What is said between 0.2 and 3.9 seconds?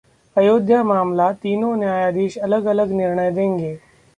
अयोध्या मामला: तीनों न्यायाधीश अलग-अलग निर्णय देंगे